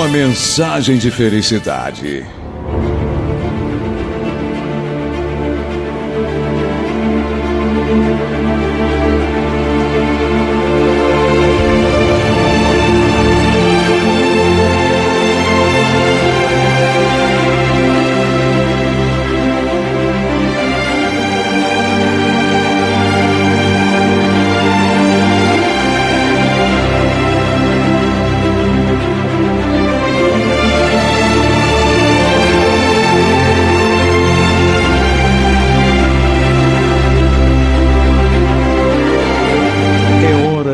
uma 0.00 0.08
mensagem 0.08 0.96
de 0.96 1.10
felicidade. 1.10 2.24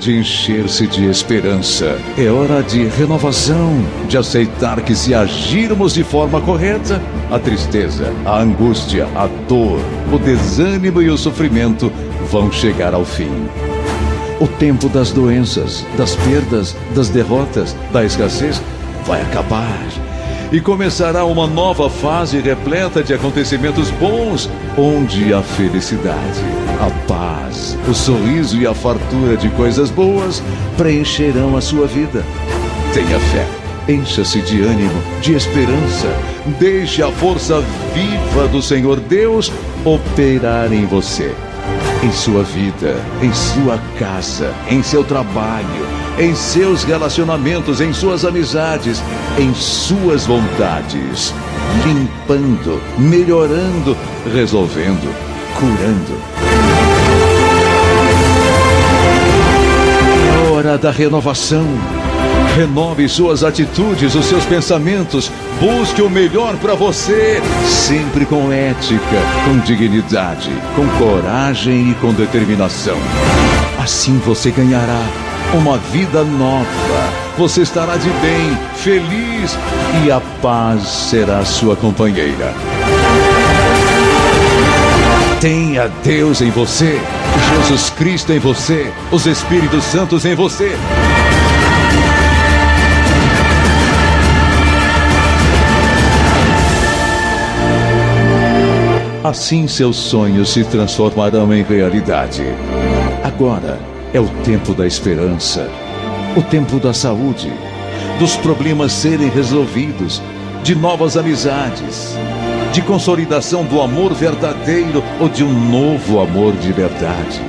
De 0.00 0.16
encher-se 0.16 0.86
de 0.86 1.04
esperança. 1.04 1.98
É 2.16 2.30
hora 2.30 2.62
de 2.62 2.86
renovação, 2.86 3.84
de 4.08 4.16
aceitar 4.16 4.80
que 4.80 4.94
se 4.94 5.14
agirmos 5.14 5.92
de 5.92 6.02
forma 6.02 6.40
correta, 6.40 7.00
a 7.30 7.38
tristeza, 7.38 8.12
a 8.24 8.40
angústia, 8.40 9.06
a 9.14 9.28
dor, 9.46 9.78
o 10.10 10.18
desânimo 10.18 11.02
e 11.02 11.10
o 11.10 11.18
sofrimento 11.18 11.92
vão 12.30 12.50
chegar 12.50 12.94
ao 12.94 13.04
fim. 13.04 13.30
O 14.40 14.48
tempo 14.48 14.88
das 14.88 15.12
doenças, 15.12 15.86
das 15.98 16.16
perdas, 16.16 16.74
das 16.94 17.10
derrotas, 17.10 17.76
da 17.92 18.02
escassez 18.02 18.60
vai 19.04 19.20
acabar 19.20 19.78
e 20.52 20.60
começará 20.60 21.24
uma 21.24 21.46
nova 21.46 21.88
fase 21.88 22.40
repleta 22.40 23.02
de 23.02 23.14
acontecimentos 23.14 23.90
bons, 23.92 24.50
onde 24.76 25.32
a 25.32 25.42
felicidade, 25.42 26.40
a 26.80 26.90
paz, 27.06 27.78
o 27.88 27.94
sorriso 27.94 28.56
e 28.58 28.66
a 28.66 28.74
fartura 28.74 29.36
de 29.36 29.48
coisas 29.50 29.90
boas 29.90 30.42
preencherão 30.76 31.56
a 31.56 31.60
sua 31.60 31.86
vida. 31.86 32.24
Tenha 32.92 33.20
fé, 33.20 33.46
encha-se 33.88 34.40
de 34.42 34.60
ânimo, 34.62 35.02
de 35.20 35.34
esperança, 35.34 36.08
deixe 36.58 37.02
a 37.02 37.12
força 37.12 37.62
viva 37.94 38.48
do 38.48 38.60
Senhor 38.60 38.98
Deus 38.98 39.52
operar 39.84 40.72
em 40.72 40.84
você, 40.84 41.32
em 42.02 42.10
sua 42.10 42.42
vida, 42.42 42.96
em 43.22 43.32
sua 43.32 43.78
casa, 43.98 44.52
em 44.68 44.82
seu 44.82 45.04
trabalho 45.04 46.09
em 46.20 46.34
seus 46.34 46.84
relacionamentos, 46.84 47.80
em 47.80 47.94
suas 47.94 48.26
amizades, 48.26 49.02
em 49.38 49.54
suas 49.54 50.26
vontades, 50.26 51.34
limpando, 51.82 52.80
melhorando, 52.98 53.96
resolvendo, 54.30 55.10
curando. 55.58 56.20
É 60.28 60.50
hora 60.50 60.76
da 60.76 60.90
renovação. 60.90 61.66
Renove 62.54 63.08
suas 63.08 63.42
atitudes, 63.42 64.14
os 64.14 64.26
seus 64.26 64.44
pensamentos. 64.44 65.32
Busque 65.58 66.02
o 66.02 66.10
melhor 66.10 66.56
para 66.56 66.74
você, 66.74 67.40
sempre 67.64 68.26
com 68.26 68.52
ética, 68.52 69.22
com 69.46 69.58
dignidade, 69.60 70.50
com 70.76 70.86
coragem 70.98 71.92
e 71.92 71.94
com 71.94 72.12
determinação. 72.12 72.98
Assim 73.78 74.18
você 74.18 74.50
ganhará 74.50 75.29
uma 75.54 75.78
vida 75.78 76.22
nova. 76.22 77.12
Você 77.36 77.62
estará 77.62 77.96
de 77.96 78.08
bem, 78.08 78.56
feliz 78.76 79.56
e 80.04 80.10
a 80.10 80.20
paz 80.40 80.82
será 80.82 81.44
sua 81.44 81.74
companheira. 81.74 82.54
Tenha 85.40 85.90
Deus 86.04 86.42
em 86.42 86.50
você, 86.50 87.00
Jesus 87.56 87.90
Cristo 87.90 88.32
em 88.32 88.38
você, 88.38 88.92
os 89.10 89.26
Espíritos 89.26 89.84
Santos 89.84 90.24
em 90.24 90.34
você. 90.34 90.76
Assim 99.24 99.66
seus 99.66 99.96
sonhos 99.96 100.50
se 100.50 100.64
transformarão 100.64 101.54
em 101.54 101.62
realidade. 101.62 102.44
Agora, 103.22 103.78
é 104.12 104.20
o 104.20 104.28
tempo 104.42 104.74
da 104.74 104.86
esperança, 104.86 105.68
o 106.36 106.42
tempo 106.42 106.78
da 106.80 106.92
saúde, 106.92 107.52
dos 108.18 108.36
problemas 108.36 108.92
serem 108.92 109.28
resolvidos, 109.28 110.20
de 110.62 110.74
novas 110.74 111.16
amizades, 111.16 112.16
de 112.72 112.82
consolidação 112.82 113.64
do 113.64 113.80
amor 113.80 114.12
verdadeiro 114.12 115.02
ou 115.20 115.28
de 115.28 115.42
um 115.42 115.52
novo 115.70 116.20
amor 116.20 116.52
de 116.54 116.72
verdade, 116.72 117.40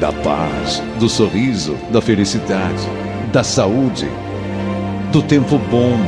da 0.00 0.12
paz, 0.12 0.82
do 0.98 1.08
sorriso, 1.08 1.76
da 1.90 2.00
felicidade, 2.00 2.88
da 3.32 3.42
saúde, 3.42 4.08
do 5.12 5.22
tempo 5.22 5.58
bom, 5.58 5.98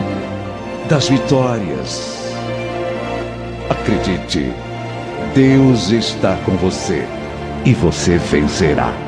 das 0.88 1.08
vitórias. 1.08 2.34
Acredite, 3.69 4.53
Deus 5.34 5.91
está 5.91 6.37
com 6.44 6.56
você 6.56 7.06
e 7.64 7.75
você 7.75 8.16
vencerá. 8.16 9.07